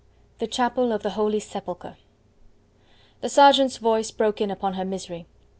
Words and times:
THE 0.39 0.47
CHAPEL 0.47 0.91
OF 0.93 1.03
THE 1.03 1.11
HOLY 1.11 1.39
SEPULCHRE 1.39 1.95
The 3.21 3.29
sergeant's 3.29 3.77
voice 3.77 4.09
broke 4.09 4.41
in 4.41 4.49
upon 4.49 4.73
her 4.73 4.83
misery. 4.83 5.27